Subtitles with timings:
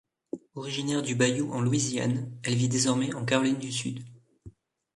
[0.55, 4.03] Originaire du bayou en Louisiane, elle vit désormais en Caroline du Sud.